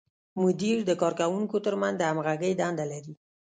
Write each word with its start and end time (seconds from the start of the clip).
مدیر 0.43 0.77
د 0.85 0.91
کارکوونکو 1.01 1.57
تر 1.65 1.73
منځ 1.81 1.95
د 1.97 2.01
همغږۍ 2.11 2.51
دنده 2.59 2.85
لري. 2.91 3.13